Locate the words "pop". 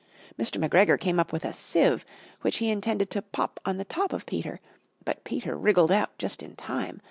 3.21-3.59